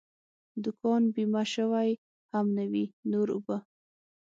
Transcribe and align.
دوکان 0.63 1.03
بیمه 1.15 1.43
شوی 1.53 1.91
هم 2.31 2.45
نه 2.57 2.65
وي، 2.71 2.85
نور 3.11 3.27
اوبه. 3.33 3.57